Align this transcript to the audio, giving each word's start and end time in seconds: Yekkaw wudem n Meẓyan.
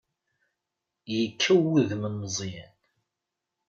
Yekkaw 1.15 1.61
wudem 1.67 2.03
n 2.13 2.13
Meẓyan. 2.19 2.73